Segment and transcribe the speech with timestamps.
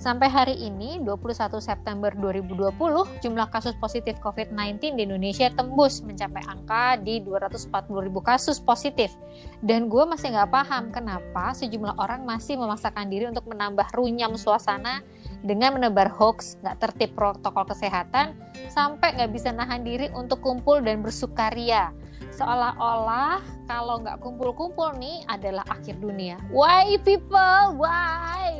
[0.00, 2.72] Sampai hari ini, 21 September 2020,
[3.20, 9.12] jumlah kasus positif COVID-19 di Indonesia tembus mencapai angka di 240 ribu kasus positif.
[9.60, 15.04] Dan gue masih nggak paham kenapa sejumlah orang masih memaksakan diri untuk menambah runyam suasana
[15.44, 18.32] dengan menebar hoax, nggak tertib protokol kesehatan,
[18.72, 21.92] sampai nggak bisa nahan diri untuk kumpul dan bersukaria
[22.40, 26.40] seolah-olah kalau nggak kumpul-kumpul nih adalah akhir dunia.
[26.48, 27.76] Why people?
[27.76, 28.56] Why?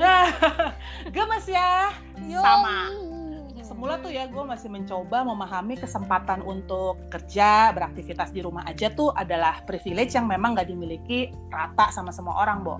[1.16, 1.89] Gemes ya.
[2.29, 2.45] Yoi.
[2.45, 2.80] Sama.
[3.65, 9.15] Semula tuh ya gue masih mencoba memahami kesempatan untuk kerja, beraktivitas di rumah aja tuh
[9.15, 12.77] adalah privilege yang memang nggak dimiliki rata sama semua orang, Bo.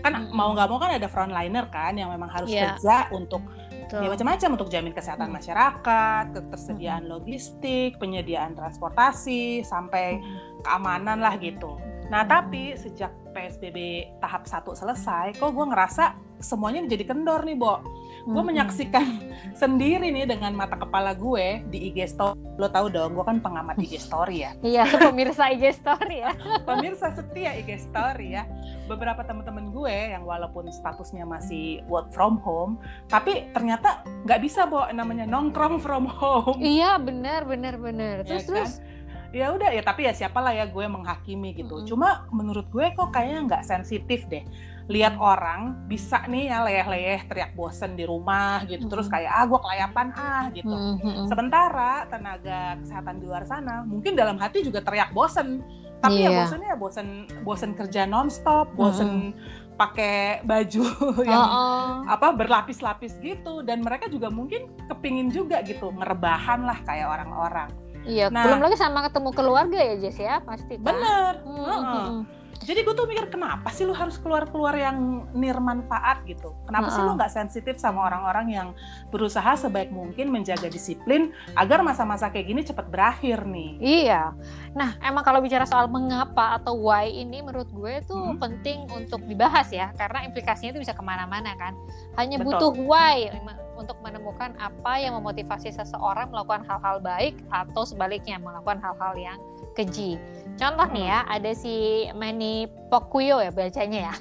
[0.00, 0.32] Kan -hmm.
[0.32, 2.78] mau nggak mau kan ada frontliner kan yang memang harus yeah.
[2.78, 3.42] kerja untuk
[3.88, 4.04] Betul.
[4.04, 5.36] ya macam-macam untuk jamin kesehatan hmm.
[5.40, 7.12] masyarakat, ketersediaan hmm.
[7.16, 10.68] logistik, penyediaan transportasi, sampai hmm.
[10.68, 11.80] keamanan lah gitu.
[12.12, 13.78] Nah tapi sejak PSBB
[14.18, 17.78] tahap satu selesai, kok gue ngerasa semuanya jadi kendor nih, Bo.
[18.26, 19.06] Gue menyaksikan
[19.62, 22.34] sendiri nih dengan mata kepala gue di IG story.
[22.58, 24.52] Lo tau dong gue kan pengamat IG story ya.
[24.66, 26.34] Iya pemirsa IG story ya.
[26.68, 28.44] Pemirsa setia IG story ya.
[28.90, 32.76] Beberapa teman-teman gue yang walaupun statusnya masih work from home
[33.06, 36.58] tapi ternyata nggak bisa bawa namanya nongkrong from home.
[36.60, 38.26] Iya benar benar benar.
[38.26, 38.72] Terus ya, terus?
[38.82, 38.97] kan?
[39.28, 41.88] Ya udah ya tapi ya siapalah ya gue menghakimi gitu mm -hmm.
[41.92, 44.40] cuma menurut gue kok kayaknya nggak sensitif deh
[44.88, 48.92] lihat orang bisa nih ya leyeh-leyeh teriak bosen di rumah gitu mm -hmm.
[48.92, 51.26] terus kayak ah gue kelayapan ah gitu mm -hmm.
[51.28, 55.60] sementara tenaga kesehatan di luar sana mungkin dalam hati juga teriak bosen
[56.00, 56.30] tapi yeah.
[56.30, 56.38] ya iya.
[56.40, 57.08] bosennya ya bosen
[57.44, 59.76] bosen kerja nonstop bosen mm -hmm.
[59.76, 60.84] pakai baju
[61.30, 61.90] yang oh, oh.
[62.08, 67.68] apa berlapis-lapis gitu dan mereka juga mungkin kepingin juga gitu ngerebahan lah kayak orang-orang
[68.06, 70.76] Iya, nah, belum lagi sama ketemu keluarga ya Jess ya pasti.
[70.78, 70.86] Kan?
[70.86, 71.32] Bener.
[71.42, 76.52] Hmm, uh -uh jadi gue tuh mikir kenapa sih lu harus keluar-keluar yang nirmanfaat gitu
[76.68, 78.68] kenapa uh sih lu nggak sensitif sama orang-orang yang
[79.12, 84.34] berusaha sebaik mungkin menjaga disiplin agar masa-masa kayak gini cepat berakhir nih iya
[84.74, 88.40] nah emang kalau bicara soal mengapa atau why ini menurut gue tuh hmm.
[88.42, 91.76] penting untuk dibahas ya karena implikasinya itu bisa ke mana-mana kan
[92.18, 92.58] hanya Betul.
[92.58, 93.30] butuh why
[93.78, 99.38] untuk menemukan apa yang memotivasi seseorang melakukan hal-hal baik atau sebaliknya melakukan hal-hal yang
[99.78, 100.18] keji.
[100.58, 104.14] Contoh nih ya, ada si Manny Pacquiao ya bacanya ya.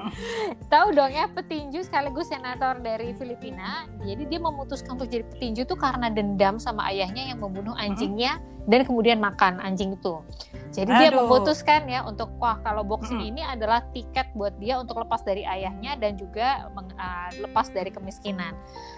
[0.72, 3.90] Tahu dong ya petinju sekaligus senator dari Filipina.
[4.06, 8.82] Jadi dia memutuskan untuk jadi petinju tuh karena dendam sama ayahnya yang membunuh anjingnya dan
[8.86, 10.22] kemudian makan anjing itu.
[10.74, 11.00] Jadi Aduh.
[11.02, 15.46] dia memutuskan ya untuk wah kalau boxing ini adalah tiket buat dia untuk lepas dari
[15.46, 18.54] ayahnya dan juga uh, lepas dari kemiskinan.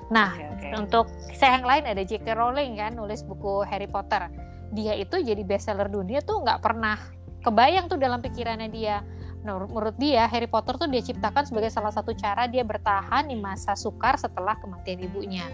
[0.08, 0.72] Nah, okay, okay.
[0.76, 2.36] untuk saya yang lain ada J.K.
[2.36, 4.28] Rowling kan nulis buku Harry Potter
[4.68, 7.00] dia itu jadi bestseller dunia tuh nggak pernah
[7.42, 9.02] kebayang tuh dalam pikirannya dia.
[9.38, 13.78] Menurut dia, Harry Potter tuh dia ciptakan sebagai salah satu cara dia bertahan di masa
[13.78, 15.46] sukar setelah kematian ibunya.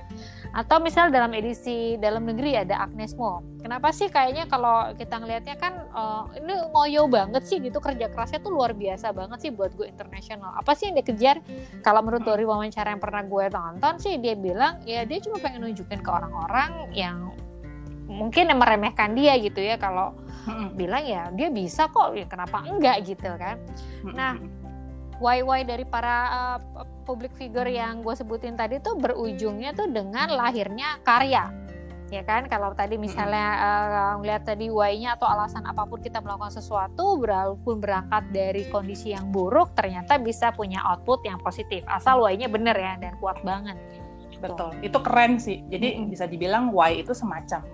[0.57, 3.45] Atau misal dalam edisi dalam negeri ada Agnes Mo.
[3.61, 8.41] Kenapa sih kayaknya kalau kita ngelihatnya kan uh, ini ngoyo banget sih gitu kerja kerasnya
[8.41, 10.57] tuh luar biasa banget sih buat gue internasional.
[10.57, 11.37] Apa sih yang dia kejar?
[11.85, 15.61] Kalau menurut dari wawancara yang pernah gue tonton sih dia bilang ya dia cuma pengen
[15.71, 17.37] nunjukin ke orang-orang yang
[18.05, 20.13] mungkin yang meremehkan dia gitu ya kalau
[20.45, 20.77] hmm.
[20.77, 23.57] bilang ya dia bisa kok ya kenapa enggak gitu kan.
[24.05, 24.37] Nah
[25.23, 26.59] why why dari para uh,
[27.09, 31.49] public figure yang gue sebutin tadi tuh berujungnya tuh dengan lahirnya karya
[32.13, 32.47] ya kan.
[32.47, 37.81] Kalau tadi misalnya uh, ngeliat tadi why-nya atau alasan apa pun kita melakukan sesuatu walaupun
[37.81, 43.01] berangkat dari kondisi yang buruk ternyata bisa punya output yang positif asal why-nya bener ya
[43.01, 43.81] dan kuat banget.
[44.45, 45.65] Betul itu keren sih.
[45.73, 46.11] Jadi mm -hmm.
[46.13, 47.65] bisa dibilang why itu semacam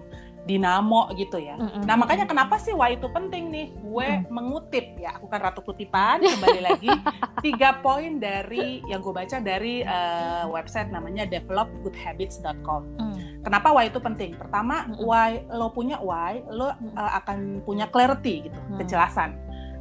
[0.49, 1.57] dinamo gitu ya.
[1.57, 1.85] Mm-hmm.
[1.85, 3.67] Nah makanya kenapa sih why itu penting nih?
[3.85, 4.33] Gue mm.
[4.33, 6.91] mengutip ya, aku kan ratu kutipan kembali lagi
[7.45, 12.83] tiga poin dari yang gue baca dari uh, website namanya developgoodhabits.com.
[12.97, 13.45] Mm.
[13.45, 14.37] Kenapa why itu penting?
[14.37, 15.05] Pertama, mm-hmm.
[15.05, 16.75] why lo punya why, lo uh,
[17.21, 18.79] akan punya clarity gitu, mm.
[18.81, 19.37] kejelasan.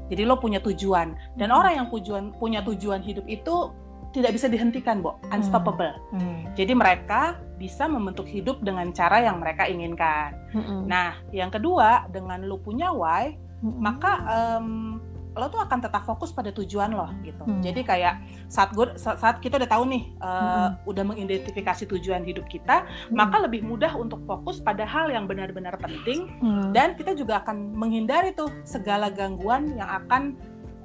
[0.09, 1.57] Jadi lo punya tujuan dan mm.
[1.57, 3.71] orang yang tujuan punya tujuan hidup itu
[4.15, 5.17] tidak bisa dihentikan, Bo.
[5.29, 5.93] Unstoppable.
[6.13, 6.19] Hmm.
[6.19, 6.41] Hmm.
[6.57, 10.33] Jadi mereka bisa membentuk hidup dengan cara yang mereka inginkan.
[10.55, 10.87] Hmm.
[10.87, 13.77] Nah, yang kedua, dengan lu punya why, hmm.
[13.77, 14.97] maka um,
[15.37, 17.43] lo tuh akan tetap fokus pada tujuan lo gitu.
[17.47, 17.61] Hmm.
[17.63, 18.19] Jadi kayak
[18.51, 20.69] saat gue saat kita udah tahu nih uh, hmm.
[20.89, 23.15] udah mengidentifikasi tujuan hidup kita, hmm.
[23.15, 26.75] maka lebih mudah untuk fokus pada hal yang benar-benar penting hmm.
[26.75, 30.35] dan kita juga akan menghindari tuh segala gangguan yang akan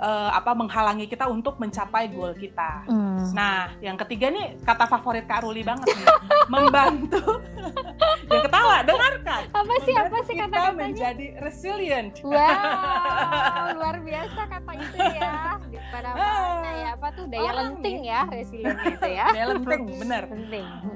[0.00, 2.87] uh, apa menghalangi kita untuk mencapai goal kita.
[2.88, 3.31] Hmm.
[3.35, 6.08] Nah, yang ketiga nih kata favorit Kak Ruli banget nih,
[6.55, 7.43] membantu.
[8.31, 9.43] ya ketawa, dengarkan.
[9.52, 10.73] Apa sih apa sih kata-katanya?
[10.75, 12.12] menjadi resilient.
[12.25, 12.35] Wow,
[13.79, 15.58] luar biasa kata itu ya.
[15.93, 19.26] Pada mana ya apa tuh daya orang lenting ya resilient itu ya.
[19.31, 20.23] daya lenting, benar.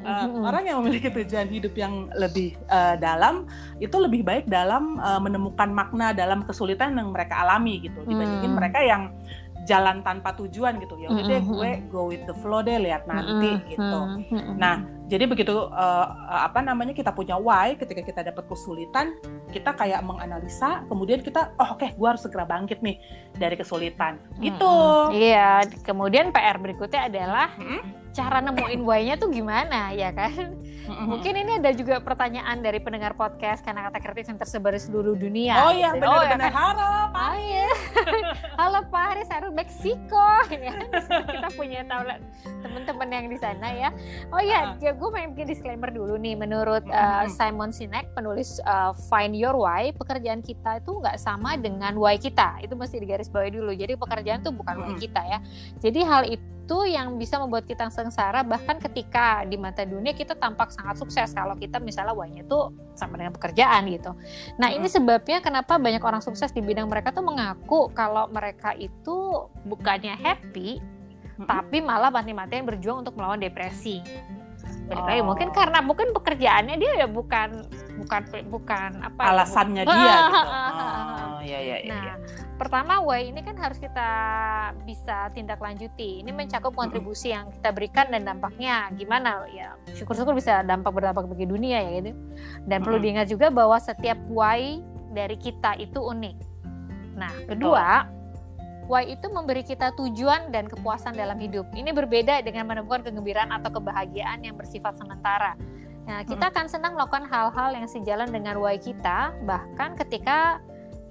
[0.03, 3.47] Uh, orang yang memiliki tujuan hidup yang lebih uh, dalam
[3.79, 8.59] itu lebih baik dalam uh, menemukan makna dalam kesulitan yang mereka alami gitu dibandingin hmm.
[8.59, 9.03] mereka yang
[9.69, 11.13] jalan tanpa tujuan gitu ya.
[11.13, 14.01] Udah deh gue go with the flow deh lihat nanti gitu.
[14.57, 16.07] Nah jadi begitu uh,
[16.45, 19.17] apa namanya kita punya why ketika kita dapat kesulitan
[19.51, 23.01] kita kayak menganalisa kemudian kita oh oke okay, gue harus segera bangkit nih
[23.41, 28.13] dari kesulitan gitu iya kemudian PR berikutnya adalah hmm?
[28.13, 30.55] cara nemuin why-nya tuh gimana ya kan
[30.89, 35.15] Mungkin ini ada juga pertanyaan dari pendengar podcast karena kata kreatif yang tersebar di seluruh
[35.15, 35.69] dunia.
[35.69, 36.09] Oh iya, gitu.
[36.09, 36.49] benar-benar.
[36.49, 36.57] Oh, ya.
[36.57, 37.29] Halo, Pak.
[37.29, 37.69] Oh, iya.
[38.61, 40.29] Halo Pak Haris, harus Meksiko.
[40.69, 40.75] ya.
[41.29, 42.03] Kita punya tahu
[42.65, 43.89] teman-teman yang di sana ya.
[44.33, 44.81] Oh iya, uh.
[44.99, 46.35] Gue pengen bikin disclaimer dulu nih.
[46.35, 51.95] Menurut uh, Simon Sinek, penulis uh, Find Your Why, pekerjaan kita itu nggak sama dengan
[51.95, 52.59] why kita.
[52.61, 53.71] Itu mesti digarisbawahi dulu.
[53.73, 55.39] Jadi pekerjaan itu bukan why kita ya.
[55.79, 60.69] Jadi hal itu yang bisa membuat kita sengsara bahkan ketika di mata dunia kita tampak
[60.69, 64.13] sangat sukses kalau kita misalnya wanya itu sama dengan pekerjaan gitu.
[64.61, 69.49] Nah ini sebabnya kenapa banyak orang sukses di bidang mereka tuh mengaku kalau mereka itu
[69.65, 70.99] bukannya happy
[71.47, 74.03] tapi malah mati-matian berjuang untuk melawan depresi.
[74.97, 75.25] Oh.
[75.27, 77.69] mungkin karena mungkin pekerjaannya dia ya bukan
[78.01, 80.23] bukan bukan apa ya, alasannya ya, dia gitu.
[81.39, 82.15] Oh, ya, ya, ya, nah, ya
[82.59, 84.11] pertama why ini kan harus kita
[84.83, 86.21] bisa tindak lanjuti.
[86.21, 89.79] Ini mencakup kontribusi yang kita berikan dan dampaknya gimana ya.
[89.95, 92.13] Syukur-syukur bisa dampak berdampak bagi dunia ya gitu.
[92.67, 94.83] Dan perlu diingat juga bahwa setiap why
[95.15, 96.37] dari kita itu unik.
[97.15, 98.11] Nah, kedua,
[98.89, 101.69] why itu memberi kita tujuan dan kepuasan dalam hidup.
[101.77, 105.55] Ini berbeda dengan menemukan kegembiraan atau kebahagiaan yang bersifat sementara.
[106.09, 110.57] Nah, kita akan senang melakukan hal-hal yang sejalan dengan why kita, bahkan ketika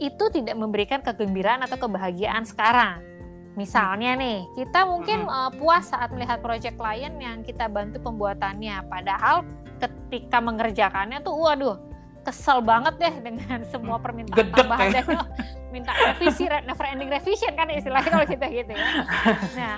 [0.01, 3.05] itu tidak memberikan kegembiraan atau kebahagiaan sekarang.
[3.53, 9.45] Misalnya nih, kita mungkin uh, puas saat melihat proyek klien yang kita bantu pembuatannya, padahal
[9.77, 11.77] ketika mengerjakannya tuh, waduh,
[12.27, 14.99] kesel banget deh dengan semua permintaan Gedek tambahan ya.
[14.99, 15.07] dan
[15.73, 18.87] minta revisi, never ending revision kan istilahnya kalau kita gitu ya.
[19.55, 19.75] Nah,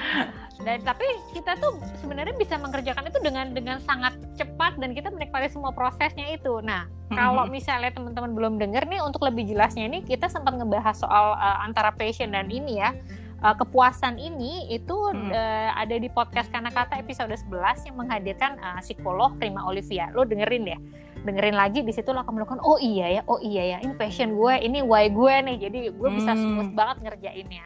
[0.65, 1.05] dan tapi
[1.37, 6.25] kita tuh sebenarnya bisa mengerjakan itu dengan dengan sangat cepat dan kita menikmati semua prosesnya
[6.33, 6.57] itu.
[6.65, 11.37] Nah, kalau misalnya teman-teman belum dengar nih untuk lebih jelasnya ini kita sempat ngebahas soal
[11.37, 12.97] uh, antara passion dan ini ya.
[13.39, 15.31] Uh, kepuasan ini itu hmm.
[15.31, 20.11] uh, ada di podcast karena kata episode 11 yang menghadirkan uh, psikolog Prima Olivia.
[20.11, 20.79] Lo dengerin deh.
[21.27, 24.39] Dengerin lagi di situ lo akan melakukan oh iya ya, oh iya ya, ini passion
[24.39, 25.57] gue, ini why gue nih.
[25.67, 26.41] Jadi gue bisa hmm.
[26.41, 27.65] smooth banget ngerjainnya.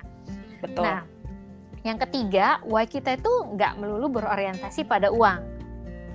[0.63, 0.83] Betul.
[0.85, 1.01] Nah,
[1.83, 5.43] yang ketiga, why kita itu nggak melulu berorientasi pada uang.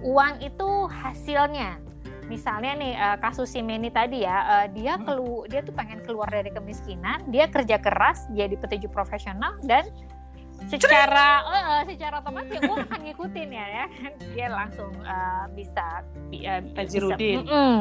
[0.03, 1.79] Uang itu hasilnya.
[2.29, 5.05] Misalnya nih uh, kasus si Meni tadi ya, uh, dia hmm.
[5.09, 9.89] kelu dia tuh pengen keluar dari kemiskinan, dia kerja keras jadi petinju profesional dan
[10.67, 13.87] secara uh, secara otomatis ya gue akan ngikutin ya ya
[14.35, 16.03] dia langsung uh, bisa
[16.35, 17.79] uh, bisa mm -mm.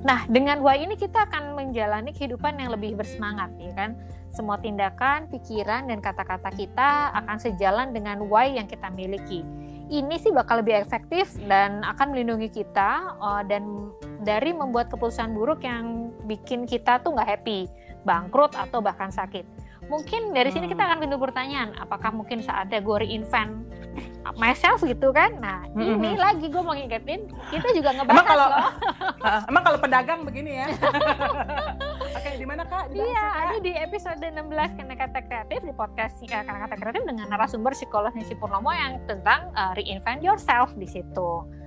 [0.00, 3.92] nah dengan why ini kita akan menjalani kehidupan yang lebih bersemangat ya kan?
[4.30, 9.42] Semua tindakan, pikiran, dan kata-kata kita akan sejalan dengan why yang kita miliki.
[9.90, 13.90] Ini sih bakal lebih efektif dan akan melindungi kita uh, dan
[14.22, 17.66] dari membuat keputusan buruk yang bikin kita tuh nggak happy,
[18.06, 19.59] bangkrut atau bahkan sakit
[19.90, 23.66] mungkin dari sini kita akan timbul pertanyaan apakah mungkin saatnya gue reinvent
[24.38, 25.34] myself gitu kan?
[25.42, 25.98] Nah hmm.
[25.98, 28.70] ini lagi gue mau ngingetin kita juga ngebahas emang kalau, loh.
[29.50, 30.66] Emang kalau pedagang begini ya?
[32.16, 32.94] Oke di mana kak?
[32.94, 37.02] Di iya ada di episode 16 karena kata kreatif di podcast uh, karena kata kreatif
[37.02, 41.59] dengan narasumber psikolog Nisi Purnomo yang tentang uh, reinvent yourself di situ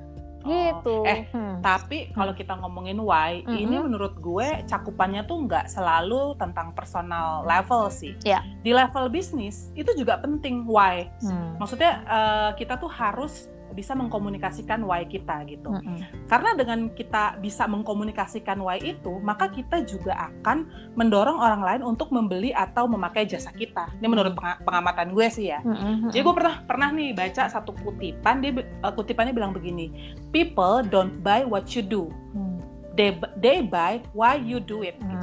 [0.44, 1.08] gitu.
[1.08, 1.64] Eh, hmm.
[1.64, 3.64] tapi kalau kita ngomongin why, mm -hmm.
[3.64, 8.14] ini menurut gue cakupannya tuh nggak selalu tentang personal level sih.
[8.28, 8.44] Yeah.
[8.62, 11.08] Di level bisnis itu juga penting why.
[11.24, 11.56] Hmm.
[11.58, 15.74] Maksudnya uh, kita tuh harus bisa mengkomunikasikan why kita gitu.
[15.74, 15.98] Mm -hmm.
[16.30, 22.14] Karena dengan kita bisa mengkomunikasikan why itu, maka kita juga akan mendorong orang lain untuk
[22.14, 23.90] membeli atau memakai jasa kita.
[23.98, 25.60] Ini menurut pengamatan gue sih ya.
[25.66, 26.10] Mm -hmm.
[26.14, 28.54] Jadi gue pernah pernah nih baca satu kutipan, dia
[28.86, 29.92] uh, kutipannya bilang begini,
[30.30, 32.62] people don't buy what you do, mm.
[32.94, 34.96] they they buy why you do it.
[35.02, 35.20] Mm.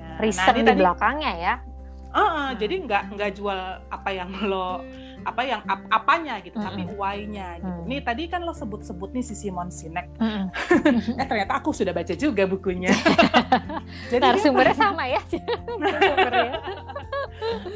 [0.00, 1.54] Ya, Reason nah, di tadi, belakangnya ya.
[2.16, 2.50] Uh, uh, hmm.
[2.56, 3.60] jadi nggak nggak jual
[3.92, 4.80] apa yang lo
[5.26, 6.70] apa yang ap, apanya gitu, mm -hmm.
[6.70, 7.82] tapi why-nya gitu.
[7.82, 7.86] Mm.
[7.90, 10.06] Nih tadi kan lo sebut-sebut nih si Simon Sinek.
[10.22, 11.18] Mm -hmm.
[11.20, 12.94] eh ternyata aku sudah baca juga bukunya.
[14.12, 15.18] Jadi sumbernya sama ya.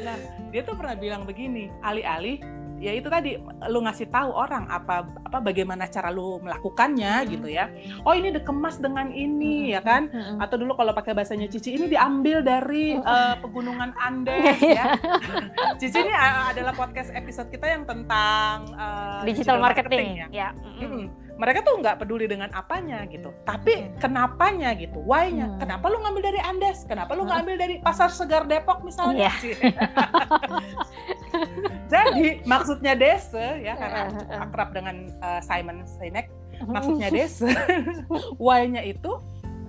[0.01, 0.15] nah
[0.49, 2.41] dia tuh pernah bilang begini alih-alih
[2.81, 3.37] ya itu tadi
[3.69, 7.29] lu ngasih tahu orang apa apa bagaimana cara lu melakukannya hmm.
[7.37, 7.69] gitu ya.
[8.03, 9.73] Oh ini dikemas dengan ini hmm.
[9.77, 10.09] ya kan?
[10.09, 10.41] hmm.
[10.41, 14.97] atau dulu kalau pakai bahasanya Cici ini diambil dari uh, pegunungan Andes ya.
[15.77, 20.81] Cici ini adalah podcast episode kita yang tentang uh, digital, digital marketing, marketing ya, ya.
[20.81, 21.05] Hmm.
[21.37, 23.33] Mereka tuh nggak peduli dengan apanya gitu.
[23.45, 25.01] Tapi kenapanya gitu?
[25.01, 25.57] Why-nya hmm.
[25.61, 26.85] kenapa lu ngambil dari Andes?
[26.85, 29.33] Kenapa lu ngambil dari pasar segar Depok misalnya yeah.
[32.21, 36.29] jadi maksudnya desa ya karena cukup akrab dengan uh, Simon Sinek
[36.69, 37.49] maksudnya desa
[38.43, 39.17] why-nya itu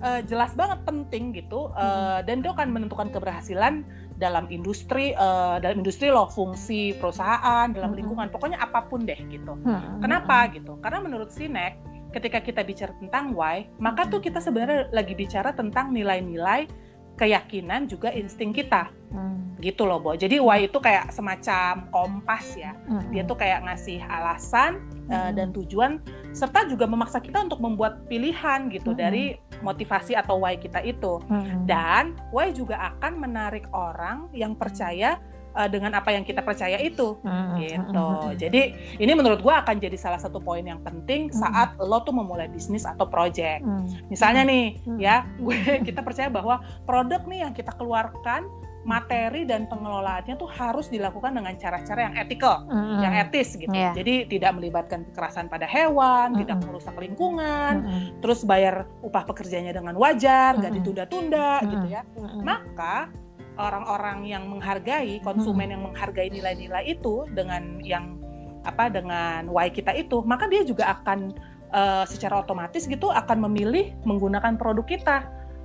[0.05, 3.81] uh, jelas banget penting gitu uh, dan itu akan menentukan keberhasilan
[4.21, 9.57] dalam industri uh, dalam industri loh fungsi perusahaan dalam lingkungan pokoknya apa pun deh gitu.
[9.99, 10.77] Kenapa gitu?
[10.79, 11.81] Karena menurut Sinek
[12.13, 16.69] ketika kita bicara tentang why maka tuh kita sebenarnya lagi bicara tentang nilai-nilai
[17.13, 19.61] keyakinan juga insting kita hmm.
[19.61, 23.13] gitu loh Bo jadi why itu kayak semacam kompas ya hmm.
[23.13, 25.13] dia tuh kayak ngasih alasan hmm.
[25.13, 26.01] uh, dan tujuan
[26.33, 28.99] serta juga memaksa kita untuk membuat pilihan gitu hmm.
[28.99, 29.25] dari
[29.61, 31.69] motivasi atau why kita itu hmm.
[31.69, 35.21] dan why juga akan menarik orang yang percaya
[35.55, 37.57] uh, dengan apa yang kita percaya itu hmm.
[37.61, 38.07] gitu.
[38.37, 38.61] Jadi
[38.99, 42.83] ini menurut gue akan jadi salah satu poin yang penting saat lo tuh memulai bisnis
[42.83, 43.63] atau project.
[43.63, 43.87] Hmm.
[44.09, 45.57] Misalnya nih ya, gue
[45.87, 48.45] kita percaya bahwa produk nih yang kita keluarkan
[48.83, 52.99] materi dan pengelolaannya tuh harus dilakukan dengan cara-cara yang etikal, mm-hmm.
[52.99, 53.71] yang etis gitu.
[53.71, 53.95] Yeah.
[53.95, 56.41] Jadi tidak melibatkan kekerasan pada hewan, mm-hmm.
[56.43, 58.19] tidak merusak lingkungan, mm-hmm.
[58.19, 60.63] terus bayar upah pekerjanya dengan wajar, mm-hmm.
[60.67, 61.71] gak ditunda-tunda mm-hmm.
[61.71, 62.01] gitu ya.
[62.03, 62.41] Mm-hmm.
[62.43, 62.95] Maka
[63.57, 65.73] orang-orang yang menghargai konsumen hmm.
[65.77, 68.17] yang menghargai nilai-nilai itu dengan yang
[68.63, 71.35] apa dengan why kita itu maka dia juga akan
[71.75, 75.17] uh, secara otomatis gitu akan memilih menggunakan produk kita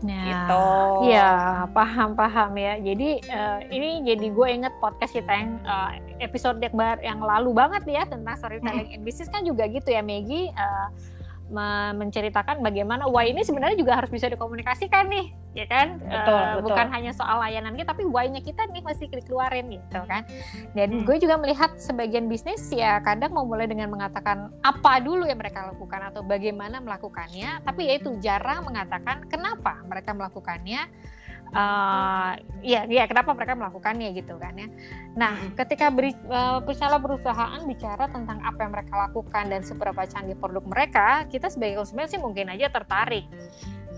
[0.07, 0.63] Ya, gitu.
[1.11, 1.31] Ya,
[1.75, 2.79] paham paham ya.
[2.79, 7.83] Jadi uh, ini jadi gue inget podcast kita yang uh, episode yang, yang lalu banget
[7.91, 8.95] ya tentang storytelling hmm.
[8.95, 10.55] in business kan juga gitu ya Maggie.
[10.55, 10.89] Uh,
[11.49, 16.65] menceritakan bagaimana why ini sebenarnya juga harus bisa dikomunikasikan nih ya kan betul, uh, betul.
[16.71, 20.23] bukan hanya soal layanan kita tapi why-nya kita nih mesti keluarin gitu kan
[20.77, 21.03] dan hmm.
[21.09, 25.73] gue juga melihat sebagian bisnis ya kadang mau mulai dengan mengatakan apa dulu yang mereka
[25.73, 30.85] lakukan atau bagaimana melakukannya tapi yaitu jarang mengatakan kenapa mereka melakukannya
[31.55, 34.69] uh, ya ya kenapa mereka melakukannya gitu kan ya.
[35.17, 40.37] Nah ketika beri, uh, misalnya perusahaan bicara tentang apa yang mereka lakukan dan seberapa canggih
[40.37, 43.29] produk mereka kita sebagai konsumen sih mungkin aja tertarik.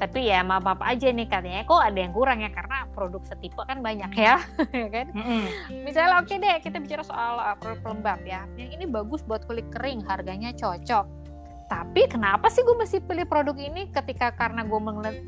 [0.01, 3.61] Tapi ya maaf maaf aja nih katanya kok ada yang kurang ya karena produk setipe
[3.69, 4.41] kan banyak ya,
[4.81, 5.13] ya kan?
[5.13, 5.45] Mm-hmm.
[5.85, 8.49] misalnya oke okay deh kita bicara soal uh, produk pelembab ya.
[8.57, 11.20] Yang ini bagus buat kulit kering harganya cocok
[11.71, 14.81] tapi kenapa sih gue mesti pilih produk ini ketika karena gue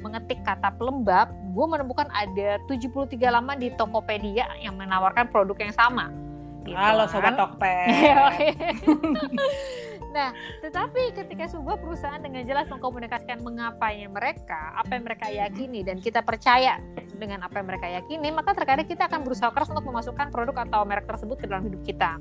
[0.02, 6.10] mengetik kata pelembab, gue menemukan ada 73 laman di Tokopedia yang menawarkan produk yang sama.
[6.66, 7.14] Gitu Halo kan?
[7.14, 7.86] Sobat Tokped.
[10.12, 10.28] Nah,
[10.60, 16.20] tetapi ketika sebuah perusahaan dengan jelas mengkomunikasikan mengapanya mereka, apa yang mereka yakini dan kita
[16.20, 16.76] percaya
[17.16, 20.84] dengan apa yang mereka yakini, maka terkadang kita akan berusaha keras untuk memasukkan produk atau
[20.84, 22.20] merek tersebut ke dalam hidup kita.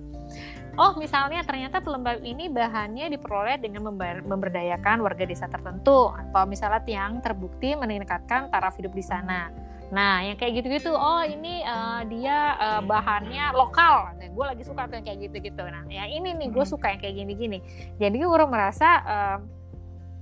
[0.80, 3.92] Oh, misalnya ternyata pelembab ini bahannya diperoleh dengan
[4.24, 9.52] memberdayakan warga desa tertentu atau misalnya yang terbukti meningkatkan taraf hidup di sana
[9.92, 14.16] Nah, yang kayak gitu-gitu, oh ini uh, dia uh, bahannya lokal.
[14.16, 15.64] Nah, gue lagi suka tuh yang kayak gitu-gitu.
[15.68, 16.72] Nah, ya ini nih gue hmm.
[16.72, 17.60] suka yang kayak gini-gini.
[18.00, 19.38] Jadi gue merasa uh,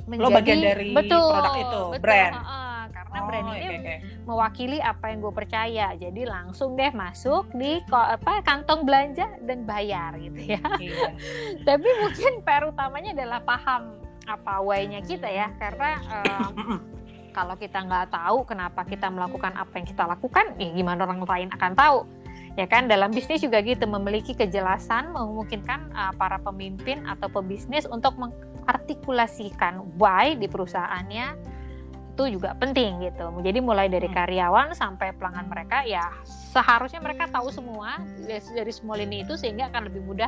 [0.10, 2.34] menjadi Lo bagian dari betul, produk itu, betul, brand.
[2.34, 2.69] Uh, uh,
[3.10, 3.98] karena oh, brand ini okay, okay.
[4.30, 5.88] mewakili apa yang gue percaya.
[5.98, 10.62] Jadi langsung deh masuk di apa kantong belanja dan bayar gitu ya.
[10.78, 11.18] Iya.
[11.68, 13.98] Tapi mungkin PR utamanya adalah paham
[14.30, 16.50] apa why-nya kita ya, karena uh,
[17.38, 21.50] kalau kita nggak tahu kenapa kita melakukan apa yang kita lakukan, ya gimana orang lain
[21.50, 22.00] akan tahu?
[22.58, 28.20] Ya kan dalam bisnis juga gitu memiliki kejelasan memungkinkan uh, para pemimpin atau pebisnis untuk
[28.20, 31.58] mengartikulasikan why di perusahaannya
[32.20, 33.32] itu juga penting gitu.
[33.40, 34.16] Jadi mulai dari hmm.
[34.20, 39.88] karyawan sampai pelanggan mereka ya seharusnya mereka tahu semua dari semua lini itu sehingga akan
[39.88, 40.28] lebih mudah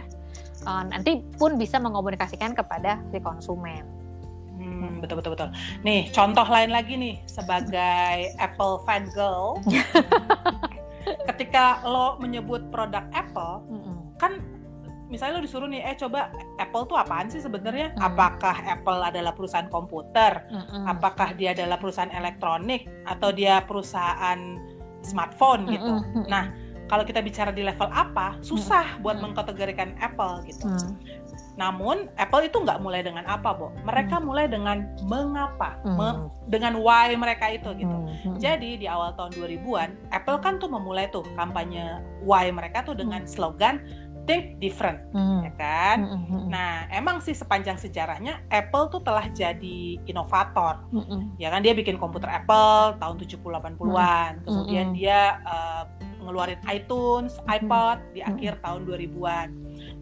[0.63, 3.83] uh, nanti pun bisa mengomunikasikan kepada si konsumen.
[4.55, 5.49] Hmm, betul betul betul.
[5.83, 9.59] Nih, contoh lain lagi nih sebagai Apple fan girl.
[11.27, 13.97] ketika lo menyebut produk Apple, mm -hmm.
[14.21, 14.37] kan
[15.11, 17.91] misalnya lo disuruh nih, eh coba Apple tuh apaan sih sebenarnya?
[17.99, 18.01] Mm.
[18.01, 20.47] Apakah Apple adalah perusahaan komputer?
[20.47, 20.83] Mm -hmm.
[20.87, 24.39] Apakah dia adalah perusahaan elektronik atau dia perusahaan
[25.03, 25.93] smartphone gitu?
[25.99, 26.23] Mm -hmm.
[26.31, 26.43] Nah,
[26.91, 29.01] kalau kita bicara di level apa susah hmm.
[29.07, 29.31] buat hmm.
[29.31, 30.67] mengkategorikan Apple gitu.
[30.67, 30.99] Hmm.
[31.55, 33.71] Namun Apple itu nggak mulai dengan apa, Bo.
[33.87, 34.25] Mereka hmm.
[34.27, 35.95] mulai dengan mengapa, hmm.
[35.95, 36.09] me,
[36.51, 37.95] dengan why mereka itu gitu.
[37.95, 38.11] Hmm.
[38.11, 38.35] hmm.
[38.43, 43.23] Jadi di awal tahun 2000-an, Apple kan tuh memulai tuh kampanye why mereka tuh dengan
[43.23, 43.31] hmm.
[43.31, 43.83] slogan
[44.25, 45.45] think different, hmm.
[45.47, 45.97] ya kan?
[46.05, 46.45] Hmm, hmm.
[46.51, 51.37] Nah, emang sih sepanjang sejarahnya Apple tuh telah jadi inovator, hmm.
[51.41, 51.65] ya kan?
[51.65, 54.45] Dia bikin komputer Apple tahun 70-80-an, hmm.
[54.45, 54.97] kemudian hmm.
[54.97, 55.83] dia uh,
[56.21, 59.47] ngeluarin iTunes, iPod di akhir tahun 2000-an,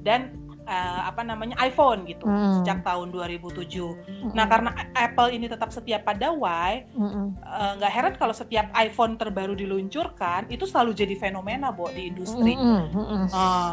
[0.03, 2.61] dan uh, apa namanya iPhone gitu hmm.
[2.61, 3.65] sejak tahun 2007.
[3.65, 4.31] Hmm.
[4.37, 7.25] Nah karena Apple ini tetap setia pada Y, hmm.
[7.41, 12.53] uh, nggak heran kalau setiap iPhone terbaru diluncurkan itu selalu jadi fenomena bo di industri.
[12.53, 12.85] Hmm.
[12.93, 13.25] Hmm.
[13.33, 13.71] Uh,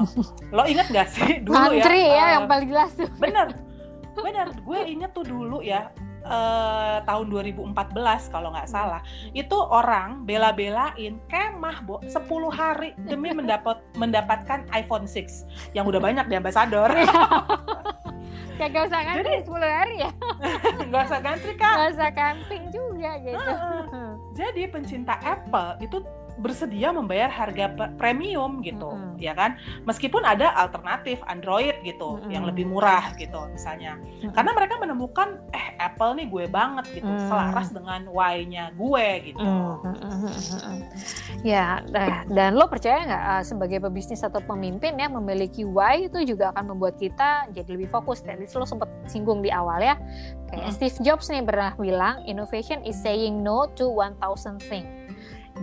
[0.56, 2.16] lo inget gak sih dulu Antri ya?
[2.16, 3.08] ya uh, yang paling jelas tuh.
[3.20, 3.52] Bener,
[4.16, 4.48] bener.
[4.64, 5.92] Gue inget tuh dulu ya
[6.26, 9.02] uh, tahun 2014 kalau nggak salah.
[9.34, 12.22] Itu orang bela-belain kemah bo 10
[12.52, 16.88] hari demi mendapat mendapatkan iPhone 6 yang udah banyak di ambasador.
[18.56, 20.10] Kayak gak usah ngantri Jadi, 10 hari ya?
[20.92, 23.52] Gak usah ngantri kan Gak usah camping juga gitu.
[24.32, 26.00] Jadi pencinta Apple itu
[26.36, 29.14] bersedia membayar harga premium gitu mm -hmm.
[29.16, 29.56] ya kan
[29.88, 32.30] meskipun ada alternatif Android gitu mm -hmm.
[32.32, 34.32] yang lebih murah gitu misalnya mm -hmm.
[34.36, 37.28] karena mereka menemukan eh Apple nih gue banget gitu mm -hmm.
[37.32, 40.78] selaras dengan Y-nya gue gitu mm -hmm.
[41.40, 41.80] ya
[42.28, 46.76] dan lo percaya nggak uh, sebagai pebisnis atau pemimpin ya memiliki Y itu juga akan
[46.76, 49.96] membuat kita jadi lebih fokus tadi lo sempat singgung di awal ya
[50.52, 50.76] kayak mm -hmm.
[50.76, 54.20] Steve Jobs nih pernah bilang innovation is saying no to 1000
[54.60, 55.05] things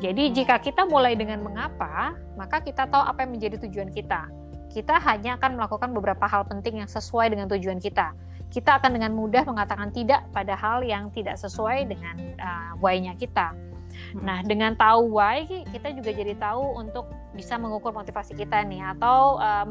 [0.01, 4.25] jadi jika kita mulai dengan mengapa, maka kita tahu apa yang menjadi tujuan kita.
[4.73, 8.17] Kita hanya akan melakukan beberapa hal penting yang sesuai dengan tujuan kita.
[8.49, 13.53] Kita akan dengan mudah mengatakan tidak pada hal yang tidak sesuai dengan uh, why-nya kita.
[13.53, 14.25] Hmm.
[14.25, 17.05] Nah, dengan tahu why, kita juga jadi tahu untuk
[17.37, 19.65] bisa mengukur motivasi kita nih, atau uh,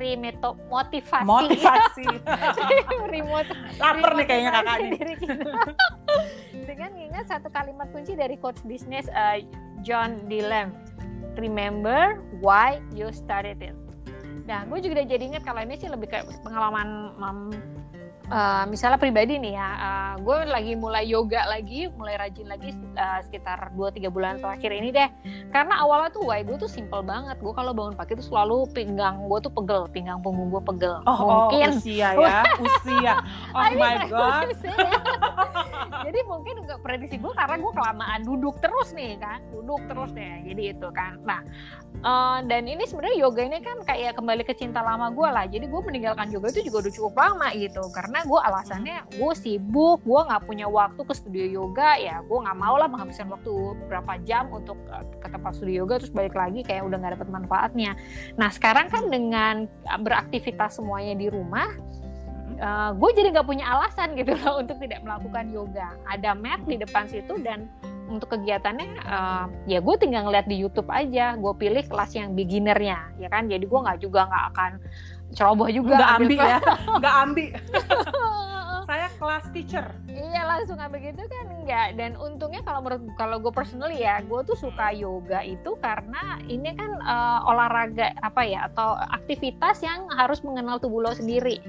[0.00, 1.28] remeto motivasi.
[1.36, 2.08] Motivasi
[3.12, 4.98] remote lapar nih kayaknya kakak ini
[6.68, 9.36] dengan ingat satu kalimat kunci dari coach bisnis uh,
[9.84, 10.72] John Dilem
[11.36, 13.76] remember why you started it.
[14.48, 17.52] Nah gue juga udah jadi ingat kalau ini sih lebih kayak pengalaman um,
[18.30, 23.20] uh, misalnya pribadi nih ya, uh, gue lagi mulai yoga lagi, mulai rajin lagi uh,
[23.26, 25.08] sekitar 2-3 bulan terakhir ini deh.
[25.50, 27.36] Karena awalnya tuh why gue tuh simple banget.
[27.42, 31.02] Gue kalau bangun pagi tuh selalu pinggang gue tuh pegel, pinggang punggung gue pegel.
[31.04, 33.14] Oh, oh mungkin oh, usia ya, usia.
[33.52, 34.48] Oh my god.
[35.90, 40.46] Jadi mungkin juga prediksi gue karena gue kelamaan duduk terus nih kan, duduk terus deh.
[40.46, 41.18] Jadi itu kan.
[41.26, 41.40] Nah,
[42.06, 45.44] uh, dan ini sebenarnya yoga ini kan kayak kembali ke cinta lama gue lah.
[45.46, 47.82] Jadi gue meninggalkan yoga itu juga udah cukup lama gitu.
[47.90, 52.58] Karena gue alasannya gue sibuk gue nggak punya waktu ke studio yoga ya gue nggak
[52.58, 53.52] mau lah menghabiskan waktu
[53.86, 57.28] berapa jam untuk eh, ke tempat studio yoga terus balik lagi kayak udah nggak dapet
[57.30, 57.92] manfaatnya
[58.34, 59.66] nah sekarang kan dengan
[60.02, 61.70] beraktivitas semuanya di rumah
[62.60, 65.96] uh, gue jadi nggak punya alasan gitu loh untuk tidak melakukan yoga.
[66.06, 67.66] Ada mat di depan situ dan
[68.10, 71.34] untuk kegiatannya uh, ya gue tinggal ngeliat di YouTube aja.
[71.40, 73.48] Gue pilih kelas yang beginnernya ya kan?
[73.48, 74.70] Jadi gue nggak juga nggak akan
[75.34, 76.58] ceroboh juga nggak ambil ya.
[77.00, 77.50] Nggak ambil
[78.90, 79.86] saya kelas teacher.
[80.10, 81.94] Iya langsung ambil gitu kan enggak.
[81.94, 86.74] Dan untungnya kalau menurut kalau gue personally ya gue tuh suka yoga itu karena ini
[86.74, 91.62] kan uh, olahraga apa ya atau aktivitas yang harus mengenal tubuh lo sendiri.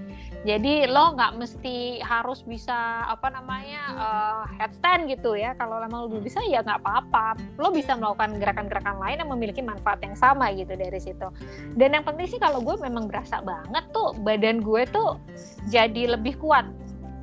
[0.49, 5.53] Jadi lo nggak mesti harus bisa apa namanya uh, headstand gitu ya.
[5.61, 7.37] Kalau emang lo bisa ya nggak apa-apa.
[7.61, 11.29] Lo bisa melakukan gerakan-gerakan lain yang memiliki manfaat yang sama gitu dari situ.
[11.77, 15.21] Dan yang penting sih kalau gue memang berasa banget tuh badan gue tuh
[15.69, 16.65] jadi lebih kuat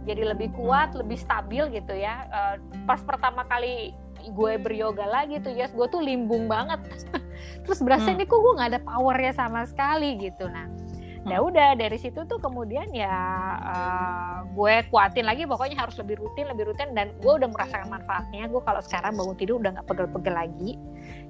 [0.09, 2.25] jadi lebih kuat, lebih stabil gitu ya.
[2.33, 2.55] Uh,
[2.89, 3.93] pas pertama kali
[4.25, 6.81] gue beryoga lagi tuh, yes, gue tuh limbung banget.
[7.69, 8.17] Terus berasa hmm.
[8.17, 10.49] ini kok gue nggak ada powernya sama sekali gitu.
[10.49, 10.67] Nah,
[11.27, 13.11] ya udah dari situ tuh kemudian ya
[13.59, 18.47] uh, gue kuatin lagi pokoknya harus lebih rutin lebih rutin dan gue udah merasakan manfaatnya.
[18.47, 20.73] Gue kalau sekarang bangun tidur udah nggak pegel-pegel lagi.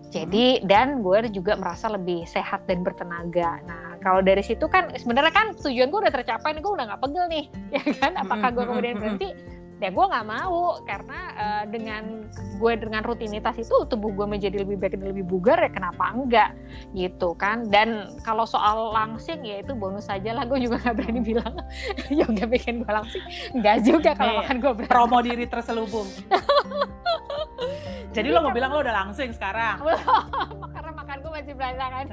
[0.08, 3.60] Jadi dan gue juga merasa lebih sehat dan bertenaga.
[3.64, 7.00] Nah kalau dari situ kan sebenarnya kan tujuan gue udah tercapai nih gue udah nggak
[7.02, 7.44] pegel nih
[7.76, 8.12] ya kan?
[8.16, 9.28] Apakah gue kemudian berhenti
[9.78, 12.26] ya gue nggak mau karena uh, dengan
[12.58, 16.50] gue dengan rutinitas itu tubuh gue menjadi lebih baik dan lebih bugar ya kenapa enggak?
[16.90, 17.62] Gitu kan.
[17.70, 21.54] Dan kalau soal langsing ya itu bonus saja lah gue juga nggak berani bilang.
[22.18, 23.22] Yoga bikin gue langsing
[23.54, 24.90] nggak juga kalau makan gue berani.
[24.90, 26.08] promo diri terselubung.
[28.16, 29.78] Jadi lo mau bilang lo udah langsing sekarang
[31.48, 32.06] masih berantakan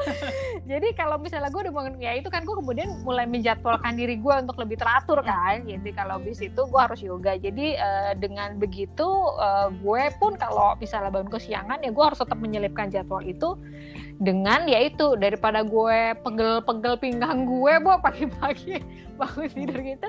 [0.70, 4.34] jadi kalau misalnya gue udah mau ya itu kan gue kemudian mulai menjadwalkan diri gue
[4.40, 7.36] untuk lebih teratur kan jadi kalau bis itu gue harus yoga.
[7.36, 9.04] Jadi uh, dengan begitu
[9.36, 13.58] uh, gue pun kalau misalnya bangun kesiangan ya gue harus tetap menyelipkan jadwal itu
[14.20, 18.82] dengan yaitu daripada gue pegel-pegel pinggang gue bawa pagi-pagi
[19.18, 20.08] bangun tidur gitu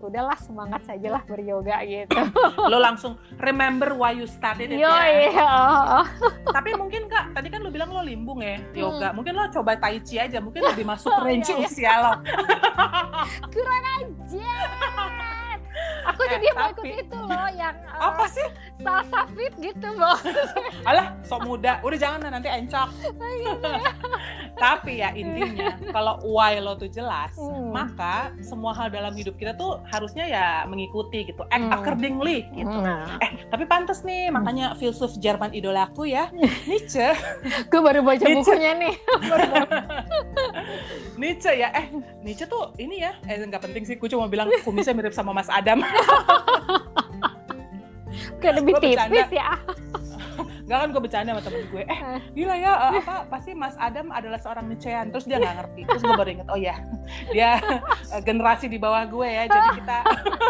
[0.00, 2.16] udahlah semangat saja lah beryoga gitu
[2.72, 5.54] lo langsung remember why you started it Yo, ya iya.
[6.56, 9.16] tapi mungkin kak tadi kan lo bilang lo limbung ya yoga hmm.
[9.20, 11.66] mungkin lo coba tai chi aja mungkin lebih masuk oh, range iya, iya.
[11.66, 12.12] usia lo
[13.52, 14.52] kurang aja
[16.04, 16.58] aku eh, jadi tapi...
[16.60, 18.48] mau ikut itu loh yang uh, apa sih?
[18.84, 20.18] salsa fit gitu loh.
[20.88, 21.80] Alah sok muda.
[21.80, 22.88] Udah jangan nanti encok.
[23.16, 23.92] Oh, gitu ya.
[24.54, 27.74] Tapi ya intinya kalau why lo tuh jelas hmm.
[27.74, 31.74] maka semua hal dalam hidup kita tuh harusnya ya mengikuti gitu act hmm.
[31.74, 33.22] accordingly gitu hmm.
[33.22, 34.34] eh tapi pantas nih hmm.
[34.38, 36.30] makanya filsuf Jerman idolaku ya
[36.70, 37.14] Nietzsche
[37.70, 38.38] gue baru baca Nietzsche.
[38.46, 38.94] bukunya nih
[41.20, 41.86] Nietzsche ya eh
[42.22, 45.50] Nietzsche tuh ini ya eh nggak penting sih gue cuma bilang kumisnya mirip sama Mas
[45.50, 45.82] Adam
[48.40, 49.56] Kayak lebih tipis ya.
[50.64, 52.00] Gak kan gue bercanda sama temen gue, eh
[52.32, 55.80] gila ya uh, apa pasti Mas Adam adalah seorang Nietzschean terus dia nggak ngerti.
[55.84, 56.76] Terus gue baru inget oh ya
[57.36, 57.60] dia
[58.12, 59.98] uh, generasi di bawah gue ya jadi kita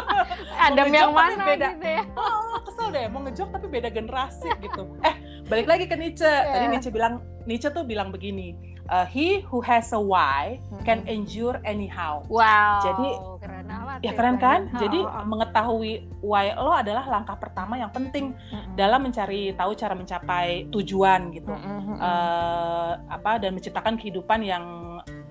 [0.70, 1.68] Adam yang mana beda.
[1.74, 2.02] gitu ya?
[2.14, 4.86] Oh, kesel deh mau ngejok tapi beda generasi gitu.
[5.02, 5.14] Eh
[5.50, 6.26] balik lagi ke Nietzsche.
[6.26, 6.52] Yeah.
[6.54, 8.54] tadi Nietzsche bilang Nietzsche tuh bilang begini
[8.90, 12.22] uh, he who has a why can endure anyhow.
[12.28, 12.80] Wow.
[12.84, 13.08] Jadi
[13.40, 13.53] keren
[13.98, 14.04] amat.
[14.04, 14.60] Ya keren kan?
[14.70, 15.24] Oh, Jadi oh.
[15.26, 18.74] mengetahui why lo adalah langkah pertama yang penting mm-hmm.
[18.74, 21.52] dalam mencari tahu cara mencapai tujuan gitu.
[21.52, 21.96] Mm-hmm.
[21.98, 24.64] Uh, apa dan menciptakan kehidupan yang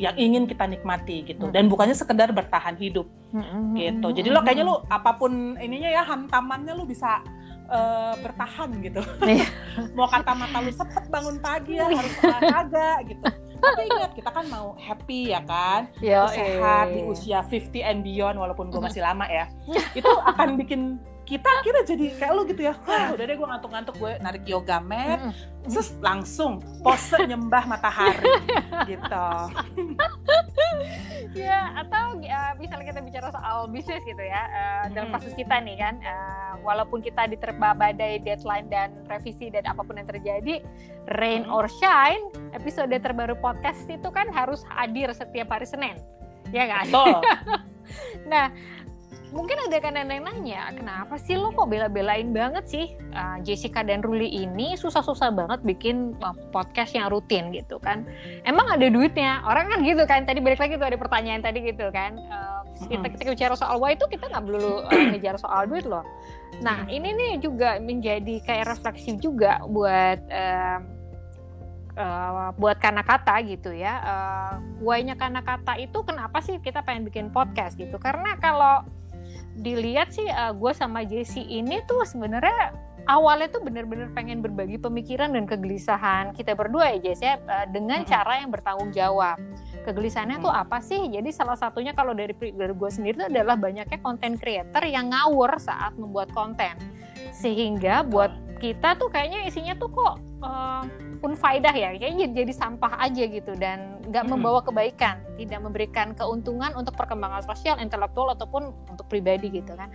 [0.02, 1.48] yang ingin kita nikmati gitu.
[1.48, 1.56] Mm-hmm.
[1.56, 3.06] Dan bukannya sekedar bertahan hidup.
[3.36, 3.64] Mm-hmm.
[3.78, 4.08] Gitu.
[4.22, 7.22] Jadi lo kayaknya lo apa pun ininya ya hantamannya lo bisa
[7.70, 9.02] uh, bertahan gitu.
[9.24, 9.48] Iya.
[9.98, 13.26] mau kata mata lu sepet bangun pagi ya harus olahraga gitu.
[13.64, 18.36] Tapi ingat kita kan mau happy ya kan, Yo, sehat di usia 50 and beyond
[18.36, 19.48] walaupun gue masih lama ya.
[20.00, 22.76] Itu akan bikin kita kira jadi kayak lu gitu ya.
[22.84, 25.32] Wah, udah deh gue ngantuk-ngantuk gue narik yoga mat
[25.64, 28.28] terus langsung pose nyembah matahari
[28.84, 29.28] gitu
[31.48, 35.78] ya atau uh, misalnya kita bicara soal bisnis gitu ya uh, dalam kasus kita nih
[35.82, 40.62] kan uh, walaupun kita diterpa badai deadline dan revisi dan apa pun yang terjadi
[41.18, 42.22] rain or shine
[42.54, 45.98] episode terbaru podcast itu kan harus hadir setiap hari Senin.
[46.54, 46.86] Ya kan
[48.32, 48.54] nah
[49.34, 52.86] mungkin ada kan yang nanya kenapa sih lo kok bela-belain banget sih
[53.18, 54.78] uh, Jessica dan Ruli ini?
[54.78, 58.06] Susah-susah banget bikin uh, podcast yang rutin gitu kan.
[58.46, 59.42] Emang ada duitnya?
[59.44, 62.16] Orang kan gitu kan tadi balik lagi tuh ada pertanyaan tadi gitu kan.
[62.30, 66.06] Uh, kita ketika bicara soal why itu kita nggak perlu uh, ngejar soal duit loh.
[66.62, 70.80] Nah ini nih juga menjadi kayak refleksi juga buat uh,
[71.98, 73.94] uh, buat kata gitu ya.
[74.06, 77.98] Uh, why-nya kata itu kenapa sih kita pengen bikin podcast gitu?
[77.98, 78.86] Karena kalau
[79.54, 82.74] dilihat sih uh, gue sama Jesse ini tuh sebenarnya
[83.06, 88.02] awalnya tuh bener-bener pengen berbagi pemikiran dan kegelisahan kita berdua ya Jess ya uh, dengan
[88.08, 89.38] cara yang bertanggung jawab.
[89.84, 91.12] Kegelisahannya tuh apa sih?
[91.12, 95.60] Jadi salah satunya kalau dari dari gue sendiri tuh adalah banyaknya konten creator yang ngawur
[95.60, 96.80] saat membuat konten.
[97.36, 98.32] Sehingga buat
[98.64, 100.88] kita tuh kayaknya isinya tuh kok uh,
[101.24, 107.00] unfaidah ya kayaknya jadi, sampah aja gitu dan nggak membawa kebaikan tidak memberikan keuntungan untuk
[107.00, 109.88] perkembangan sosial intelektual ataupun untuk pribadi gitu kan.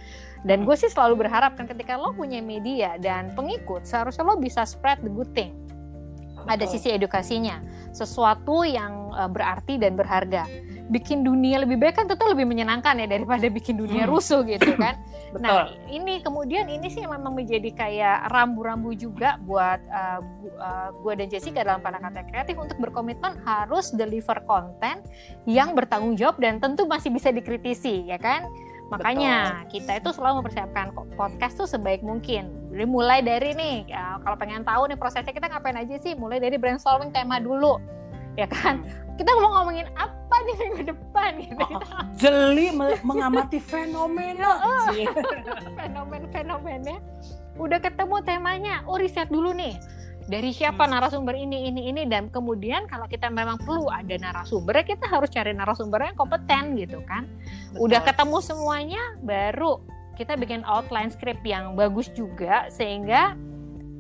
[0.43, 4.65] Dan gue sih selalu berharap kan ketika lo punya media dan pengikut seharusnya lo bisa
[4.65, 5.53] spread the good thing.
[6.49, 7.61] Ada sisi edukasinya
[7.93, 10.49] sesuatu yang uh, berarti dan berharga
[10.89, 14.13] bikin dunia lebih baik kan tentu lebih menyenangkan ya daripada bikin dunia hmm.
[14.13, 14.97] rusuh gitu kan.
[15.37, 15.45] Betul.
[15.45, 20.21] Nah ini kemudian ini sih memang menjadi kayak rambu-rambu juga buat uh,
[20.57, 25.05] uh, gue dan Jessica dalam kata kreatif untuk berkomitmen harus deliver konten
[25.45, 28.49] yang bertanggung jawab dan tentu masih bisa dikritisi ya kan.
[28.89, 29.69] Makanya Betul.
[29.69, 32.49] kita itu selalu mempersiapkan podcast tuh sebaik mungkin.
[32.73, 36.41] Jadi mulai dari nih, ya, kalau pengen tahu nih prosesnya kita ngapain aja sih, mulai
[36.41, 37.77] dari brainstorming tema dulu
[38.35, 38.83] ya kan?
[38.83, 39.17] Hmm.
[39.19, 41.59] kita mau ngomongin apa nih minggu depan gitu.
[41.59, 41.83] Oh,
[42.15, 42.71] jeli
[43.03, 44.63] mengamati fenomena.
[45.79, 46.95] Fenomen fenomena
[47.59, 48.87] udah ketemu temanya.
[48.87, 49.75] Oh riset dulu nih.
[50.29, 50.93] Dari siapa hmm.
[50.95, 52.07] narasumber ini ini ini.
[52.07, 57.03] Dan kemudian kalau kita memang perlu ada narasumber kita harus cari narasumber yang kompeten gitu
[57.03, 57.27] kan.
[57.75, 57.91] Betul.
[57.91, 59.83] udah ketemu semuanya baru
[60.19, 63.39] kita bikin outline script yang bagus juga sehingga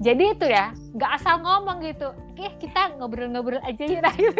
[0.02, 4.38] jadi itu ya nggak asal ngomong gitu oke kita ngobrol-ngobrol aja ya gitu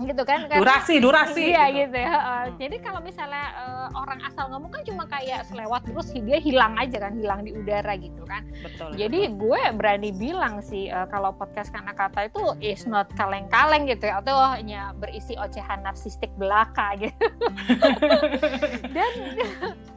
[0.00, 1.52] gitu kan Karena, durasi durasi.
[1.52, 1.96] Iya gitu, gitu.
[2.00, 2.56] Ya uh, hmm.
[2.56, 6.96] jadi kalau misalnya uh, orang asal ngomong kan cuma kayak selewat terus dia hilang aja
[6.96, 8.48] kan hilang di udara gitu kan.
[8.64, 9.36] Betul jadi betul.
[9.44, 14.24] gue berani bilang sih uh, kalau podcast karena kata itu is not kaleng-kaleng gitu ya.
[14.24, 17.26] Atau hanya berisi ocehan narsistik belaka gitu.
[18.96, 19.12] Dan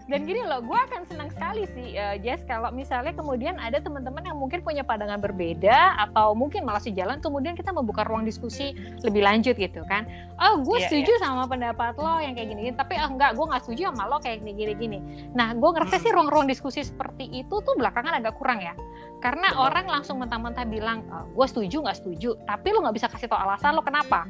[0.04, 4.20] dan gini loh gue akan senang sekali sih uh, Jess kalau misalnya kemudian ada teman-teman
[4.28, 9.24] yang mungkin punya pandangan berbeda atau mungkin malah sejalan kemudian kita membuka ruang diskusi lebih
[9.24, 10.04] lanjut gitu kan
[10.44, 11.22] oh gue yeah, setuju yeah.
[11.24, 14.18] sama pendapat lo yang kayak gini, gini tapi oh, enggak gue nggak setuju sama lo
[14.20, 15.00] kayak gini gini gini
[15.32, 16.04] nah gue ngerasa hmm.
[16.04, 18.76] sih ruang-ruang diskusi seperti itu tuh belakangan agak kurang ya
[19.24, 19.63] karena Betul.
[19.72, 23.39] orang langsung mentah-mentah bilang oh, gue setuju nggak setuju tapi lo nggak bisa kasih tau
[23.39, 24.28] alasan lo kenapa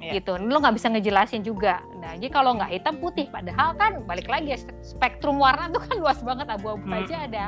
[0.00, 0.14] yeah.
[0.16, 4.26] gitu lo nggak bisa ngejelasin juga nah jadi kalau nggak hitam putih padahal kan balik
[4.30, 6.98] lagi ya spektrum warna tuh kan luas banget abu-abu hmm.
[7.04, 7.44] aja ada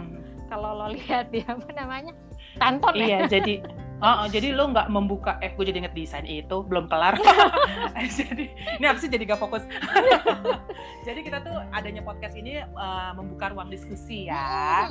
[0.50, 2.12] kalau lo lihat ya apa namanya
[2.58, 3.06] tanton ya.
[3.06, 3.28] iya ya.
[3.30, 3.54] jadi
[4.00, 7.20] Oh, oh, jadi lo nggak membuka eh gue jadi inget desain itu belum kelar
[8.18, 8.48] jadi
[8.80, 9.64] ini apa sih jadi gak fokus
[11.06, 14.88] jadi kita tuh adanya podcast ini uh, membuka ruang diskusi ya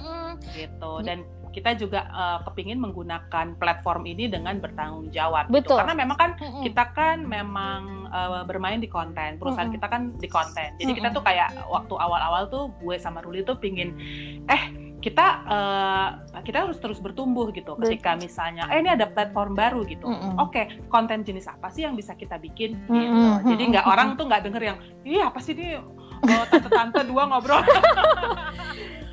[0.53, 5.53] gitu dan kita juga uh, kepingin menggunakan platform ini dengan bertanggung jawab gitu.
[5.57, 5.65] Betul.
[5.65, 5.79] Gitu.
[5.81, 6.63] karena memang kan mm-hmm.
[6.69, 7.81] kita kan memang
[8.13, 9.81] uh, bermain di konten perusahaan mm-hmm.
[9.81, 10.97] kita kan di konten jadi mm-hmm.
[11.01, 13.97] kita tuh kayak waktu awal-awal tuh gue sama Ruli tuh pingin
[14.45, 16.09] eh kita uh,
[16.43, 20.07] kita harus terus bertumbuh gitu ketika misalnya eh ini ada platform baru gitu.
[20.07, 20.33] Mm -hmm.
[20.43, 22.75] oke okay, konten jenis apa sih yang bisa kita bikin?
[22.87, 23.07] Mm -hmm.
[23.07, 25.79] gitu jadi nggak orang tuh nggak denger yang iya apa sih ini?
[26.19, 27.63] Oh, tante-tante dua ngobrol.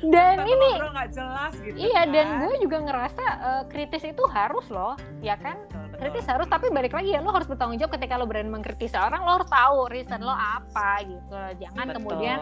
[0.03, 2.13] Dan tante ini nggak jelas gitu iya kan?
[2.13, 5.57] dan gue juga ngerasa uh, kritis itu harus loh ya kan
[5.97, 9.25] kritis harus tapi balik lagi ya lo harus bertanggung jawab ketika lo berani mengkritisi orang
[9.25, 11.41] lo harus tahu reason lo apa gitu.
[11.65, 11.95] Jangan betul.
[11.99, 12.39] kemudian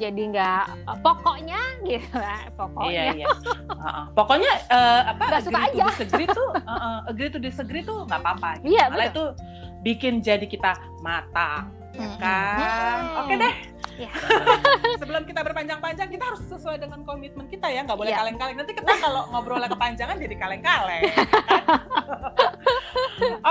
[0.00, 3.02] jadi nggak uh, pokoknya gitu lah pokoknya.
[3.12, 3.26] Iya, iya.
[3.76, 5.84] uh pokoknya uh, apa gak suka aja.
[5.92, 8.72] disagree tuh uh, uh, agree to disagree tuh nggak apa-apa gitu.
[8.72, 9.24] iya, malah itu
[9.84, 10.72] bikin jadi kita
[11.04, 12.96] mata ya kan?
[13.00, 13.20] Hmm.
[13.24, 13.54] oke deh
[13.96, 14.10] ya.
[15.00, 18.20] sebelum kita berpanjang-panjang kita harus sesuai dengan komitmen kita ya nggak boleh ya.
[18.22, 21.02] kaleng-kaleng nanti kita kalau ngobrolnya kepanjangan jadi kaleng-kaleng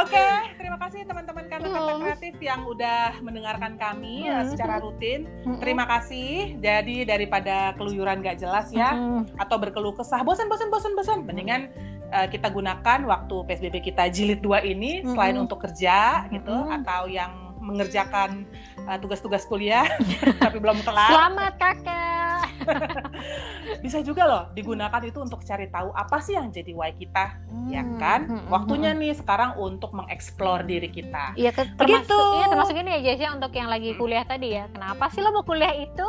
[0.02, 4.54] oke okay, terima kasih teman-teman karena kata kreatif yang udah mendengarkan kami hmm.
[4.54, 5.26] secara rutin
[5.58, 9.38] terima kasih jadi daripada keluyuran gak jelas ya hmm.
[9.42, 11.70] atau berkeluh kesah bosan bosan bosan bosan mendingan
[12.14, 15.14] uh, kita gunakan waktu PSBB kita jilid dua ini hmm.
[15.14, 16.78] selain untuk kerja gitu hmm.
[16.82, 18.46] atau yang mengerjakan
[18.86, 19.90] uh, tugas-tugas kuliah
[20.44, 21.10] tapi belum kelar.
[21.10, 22.46] Selamat kakak.
[23.84, 27.70] Bisa juga loh digunakan itu untuk cari tahu apa sih yang jadi why kita, hmm.
[27.74, 28.30] ya kan?
[28.30, 29.02] Hmm, hmm, Waktunya hmm.
[29.02, 31.34] nih sekarang untuk mengeksplor diri kita.
[31.34, 32.20] Iya, termasuk, Begitu.
[32.38, 34.70] Iya, termasuk ini ya Jess ya untuk yang lagi kuliah tadi ya.
[34.70, 36.08] Kenapa sih lo mau kuliah itu?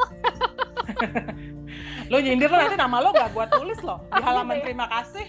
[2.10, 5.26] lo nyindir lo nanti nama lo gak gua tulis loh di halaman terima kasih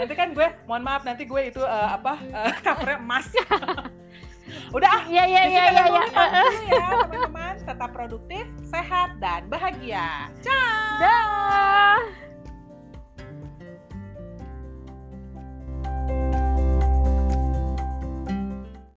[0.00, 3.26] nanti kan gue mohon maaf nanti gue itu uh, apa uh, covernya emas.
[4.76, 6.02] Udah ya ya ya ya ya
[6.68, 7.54] ya teman-teman.
[7.64, 10.28] Tetap produktif sehat dan bahagia.
[10.44, 11.00] Ciao.
[11.00, 12.23] Dah.